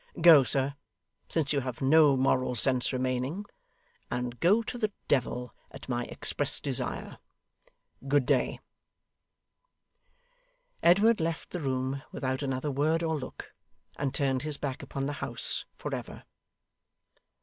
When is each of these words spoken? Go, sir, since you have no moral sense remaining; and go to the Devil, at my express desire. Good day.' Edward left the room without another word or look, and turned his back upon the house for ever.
Go, 0.19 0.41
sir, 0.43 0.73
since 1.29 1.53
you 1.53 1.59
have 1.59 1.79
no 1.79 2.17
moral 2.17 2.55
sense 2.55 2.91
remaining; 2.91 3.45
and 4.09 4.39
go 4.39 4.63
to 4.63 4.79
the 4.79 4.91
Devil, 5.07 5.53
at 5.69 5.87
my 5.87 6.05
express 6.05 6.59
desire. 6.59 7.19
Good 8.07 8.25
day.' 8.25 8.59
Edward 10.81 11.19
left 11.19 11.51
the 11.51 11.59
room 11.61 12.01
without 12.11 12.41
another 12.41 12.71
word 12.71 13.03
or 13.03 13.15
look, 13.15 13.53
and 13.95 14.11
turned 14.11 14.41
his 14.41 14.57
back 14.57 14.81
upon 14.81 15.05
the 15.05 15.13
house 15.21 15.65
for 15.75 15.93
ever. 15.93 16.23